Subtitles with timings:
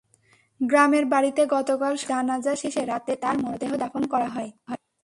[0.61, 4.51] গ্রামের বাড়িতে গতকাল সন্ধ্যায় জানাজা শেষে রাতে তাঁর মরদেহ দাফন করা হয়।